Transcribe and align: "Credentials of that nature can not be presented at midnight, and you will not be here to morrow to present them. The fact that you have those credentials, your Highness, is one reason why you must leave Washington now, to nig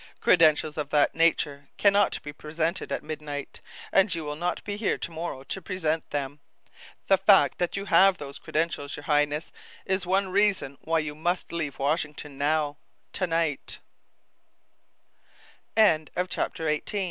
"Credentials 0.19 0.77
of 0.77 0.89
that 0.89 1.13
nature 1.13 1.69
can 1.77 1.93
not 1.93 2.19
be 2.23 2.33
presented 2.33 2.91
at 2.91 3.03
midnight, 3.03 3.61
and 3.91 4.15
you 4.15 4.23
will 4.23 4.35
not 4.35 4.63
be 4.63 4.75
here 4.75 4.97
to 4.97 5.11
morrow 5.11 5.43
to 5.43 5.61
present 5.61 6.09
them. 6.09 6.39
The 7.07 7.19
fact 7.19 7.59
that 7.59 7.77
you 7.77 7.85
have 7.85 8.17
those 8.17 8.39
credentials, 8.39 8.95
your 8.95 9.03
Highness, 9.03 9.51
is 9.85 10.07
one 10.07 10.29
reason 10.29 10.79
why 10.81 10.97
you 10.97 11.13
must 11.13 11.51
leave 11.51 11.77
Washington 11.77 12.39
now, 12.39 12.77
to 13.13 13.27
nig 13.27 13.59